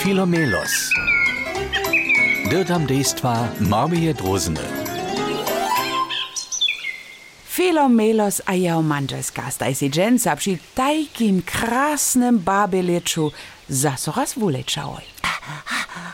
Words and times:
Filomelos. 0.00 0.72
Dirtam 2.50 2.86
dejstva 2.86 3.48
Marmije 3.60 4.12
Drozene. 4.16 4.64
Filomelos 7.44 8.40
a 8.48 8.56
jeho 8.56 8.80
manželská 8.80 9.52
staj 9.52 9.76
si 9.76 9.92
dženca 9.92 10.40
pri 10.40 10.56
tajkim 10.72 11.44
krásnym 11.44 12.40
babeleczu 12.40 13.28
zaso 13.68 14.16
raz 14.16 14.40
vulečałoj. 14.40 15.04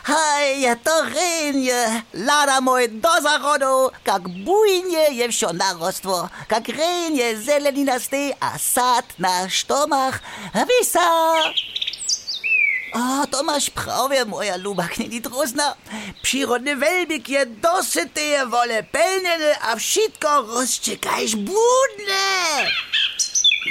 Hej, 0.07 0.67
je 0.67 0.73
to 0.83 0.95
renje, 1.07 1.83
lada 2.27 2.59
moj 2.59 2.91
do 2.91 3.13
zachodu, 3.23 3.95
kak 4.03 4.27
bujnie 4.43 5.15
je 5.15 5.31
wsio 5.31 5.55
narostwo, 5.55 6.27
kak 6.51 6.67
renje 6.75 7.39
zelenina 7.39 7.99
stej, 7.99 8.35
a 8.39 8.59
sad 8.59 9.07
na 9.15 9.47
štomach 9.47 10.19
wisa. 10.51 11.07
O, 12.93 13.27
to 13.27 13.43
masz 13.43 13.69
prawie, 13.69 14.25
moja 14.25 14.57
luba 14.57 14.87
knjeni 14.87 15.21
drozna. 15.21 15.75
Przyrodny 16.21 16.75
welbik 16.75 17.29
je 17.29 17.45
dosyteje 17.45 18.45
wole 18.45 18.83
pełniene, 18.83 19.59
a 19.61 19.75
wszystko 19.75 20.41
rozczekajsz 20.41 21.35
budne. 21.35 22.23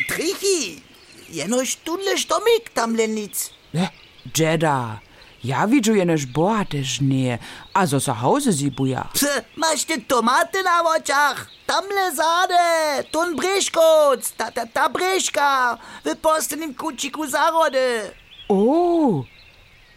Trichy, 0.09 0.81
jenoś 1.29 1.77
tunle 1.77 2.19
sztomik 2.19 2.71
tam 2.75 2.97
lenic. 2.97 3.51
Ne, 3.75 3.89
Dżeda, 4.33 5.01
ja 5.45 5.67
widzę 5.67 5.93
jenoż 5.93 6.27
boate 6.27 6.85
żnie, 6.85 7.39
a 7.75 7.87
zo 7.87 8.01
za 8.01 8.15
hause 8.15 8.53
si 8.53 8.71
buja. 8.71 9.09
Pse, 9.15 9.45
masz 9.57 9.85
ty 9.85 10.01
tomaty 10.01 10.63
na 10.63 10.83
oczach, 10.83 11.47
tamle 11.67 12.15
zade, 12.15 13.05
tun 13.11 13.37
briszkoc, 13.37 14.33
ta, 14.37 14.53
ta, 14.53 14.67
ta 14.67 14.89
briszka, 14.89 15.79
w 16.05 16.17
postenym 16.17 16.75
kuciku 16.75 17.27
zarody. 17.27 18.11
O, 18.49 19.25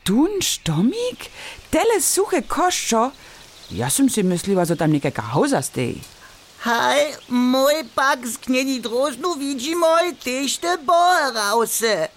tun 0.03 0.41
stomik? 0.41 1.29
Tele 1.69 2.01
suhe 2.01 2.41
koščo? 2.41 3.11
Jaz 3.69 3.93
sem 3.99 4.09
si 4.09 4.23
mislila, 4.23 4.65
da 4.65 4.73
so 4.73 4.79
tam 4.79 4.91
nekega 4.95 5.21
hauzastej. 5.33 5.99
Haj, 6.65 7.03
moj 7.29 7.85
pak 7.95 8.25
zgnjeni 8.25 8.79
drožnu 8.83 9.35
vidimo 9.39 9.87
tešte 10.23 10.75
borause. 10.83 12.09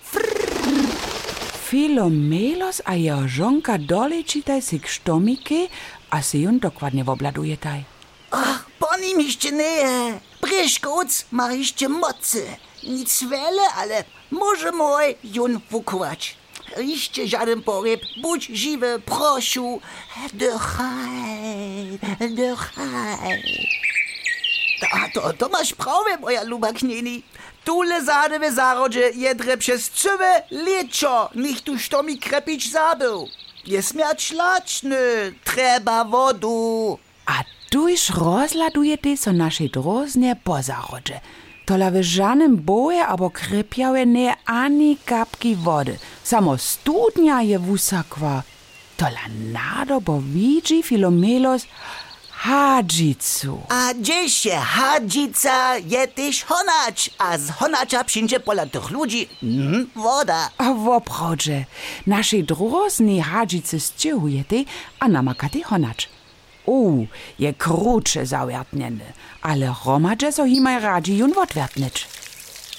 Filomelos 1.68 2.80
a 2.84 2.96
jeho 2.96 3.28
žonka 3.28 3.76
dolečitaj 3.76 4.60
si 4.60 4.80
k 4.80 4.88
štomike, 4.88 5.68
a 6.12 6.22
si 6.22 6.44
jun 6.44 6.58
dokładnie 6.58 7.04
obladujetaj. 7.04 7.84
Ach, 8.30 8.64
po 8.78 8.96
nim 8.96 9.20
jeszcze 9.20 9.52
nie 9.52 9.74
je. 9.84 10.20
Pryszkoc 10.40 11.24
ma 11.30 11.52
jeszcze 11.52 11.88
mocy. 11.88 12.46
Nic 12.82 13.24
wiele, 13.24 13.62
ale 13.76 14.04
mój 14.32 15.16
jun 15.24 15.60
wukować. 15.70 16.36
Jeszcze 16.76 17.26
żaden 17.26 17.62
poryb, 17.62 18.00
bądź 18.22 18.46
żywy, 18.46 19.02
prosiu. 19.06 19.80
Dychaj, 20.32 21.98
dychaj. 22.30 23.42
A 24.92 25.08
to, 25.14 25.32
to 25.32 25.48
masz 25.48 25.74
prawie, 25.74 26.18
moja 26.20 26.42
luba 26.42 26.72
knieni. 26.72 27.22
Tule 27.64 28.04
zady 28.04 28.38
w 28.50 28.54
zarodzie 28.54 29.10
jedre 29.14 29.56
przez 29.56 29.90
całe 29.90 30.42
leczo, 30.50 31.30
niech 31.34 31.60
tu 31.60 31.78
što 31.78 32.02
mi 32.02 32.18
krepić 32.18 32.70
zabył. 32.70 33.28
Jest 33.66 33.94
miać 33.94 34.32
laczny, 34.32 34.98
trzeba 35.44 36.04
wodu. 36.04 36.98
A 37.26 37.44
tuż 37.70 38.10
rozladuje 38.10 38.98
ty 38.98 39.16
so 39.16 39.32
naszej 39.32 39.70
droznie 39.70 40.36
po 40.44 40.62
zarodzie. 40.62 41.20
Tola 41.66 41.90
w 41.90 42.02
żadnym 42.02 42.56
boje 42.56 43.06
abo 43.06 43.30
krypiałe 43.30 44.06
nie 44.06 44.36
ani 44.46 44.96
kapki 44.96 45.56
wody. 45.56 45.98
Samo 46.24 46.58
studnia 46.58 47.42
je 47.42 47.58
wusakwa. 47.58 48.42
Tola 48.96 49.20
nadobo 49.52 50.20
widzi 50.20 50.82
Filomelos 50.82 51.66
hadzicu. 52.30 53.60
A 53.68 53.94
gdzie 53.94 54.30
się 54.30 54.56
hadzica 54.56 55.76
je 55.78 56.08
tyś 56.08 56.42
honacz, 56.42 57.10
a 57.18 57.38
z 57.38 57.50
honacza 57.50 58.04
przyjdzie 58.04 58.40
pola 58.40 58.66
tych 58.66 58.90
ludzi 58.90 59.28
mm, 59.42 59.90
woda. 59.96 60.50
A 60.58 60.72
woprawdźe, 60.72 61.64
naszej 62.06 62.44
droznej 62.44 63.20
hadzicy 63.20 63.80
stiełuje 63.80 64.44
ty, 64.44 64.64
a 65.00 65.08
namakati 65.08 65.62
honacz. 65.62 66.08
O, 66.66 67.06
je 67.38 67.52
krucze 67.54 68.26
zawiertnieny, 68.26 69.12
ale 69.42 69.74
romadże 69.86 70.32
so 70.32 70.44
himaj 70.44 70.80
radzi 70.80 71.16
jun 71.16 71.32
odwertnicz. 71.38 72.06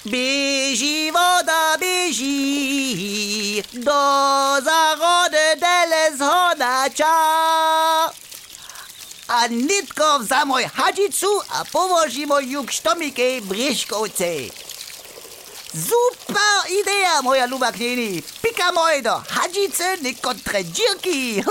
Bieži 0.05 1.11
woda, 1.11 1.77
bieži, 1.79 3.63
do 3.73 4.01
zarody 4.63 5.55
dele 5.59 6.17
z 6.17 6.19
honacza. 6.19 7.15
A 9.27 9.47
nitko 9.47 10.23
za 10.23 10.45
moj 10.45 10.63
hadzicu, 10.63 11.39
a 11.49 11.65
położy 11.65 12.27
moju 12.27 12.63
krztomikę 12.63 13.41
bryszkowce. 13.41 14.33
Super 15.73 16.71
idea, 16.81 17.21
moja 17.21 17.45
luba 17.45 17.71
knieni. 17.71 18.23
Pika 18.41 18.71
moj 18.71 19.01
do 19.03 19.23
hadzice, 19.27 19.97
niekontre 19.97 20.63
dzirki. 20.65 21.43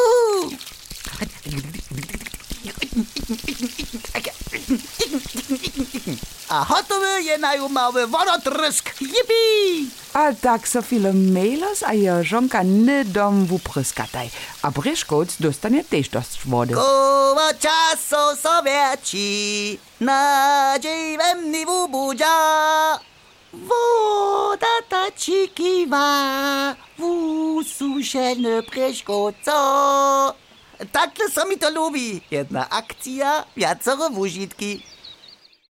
a 6.52 6.68
hotové 6.68 7.24
je 7.24 7.38
najumavé 7.38 8.06
vodotrsk. 8.06 9.00
Jipi! 9.00 9.88
A 10.12 10.36
tak 10.36 10.68
so 10.68 10.84
viele 10.84 11.16
Melas 11.16 11.80
a 11.80 11.96
je 11.96 12.12
žonka 12.20 12.60
nedom 12.60 13.48
vupryskataj. 13.48 14.28
A 14.60 14.68
bryškoc 14.68 15.40
dostane 15.40 15.80
tež 15.80 16.12
dosť 16.12 16.44
vody. 16.44 16.76
Kovo 16.76 17.48
časo 17.56 18.36
so 18.36 18.60
väčší, 18.60 19.80
nádej 20.04 21.16
vemný 21.16 21.64
vúbuďa. 21.64 22.36
Voda 23.56 24.74
ta 24.92 25.08
čikýva, 25.16 26.12
vúsušené 27.00 28.60
bryškoco. 28.68 29.60
Takhle 30.92 31.26
sa 31.32 31.48
mi 31.48 31.56
to 31.56 31.72
ľúbi. 31.72 32.20
Jedna 32.28 32.68
akcia, 32.68 33.48
viacero 33.56 34.12
vúžitky. 34.12 34.91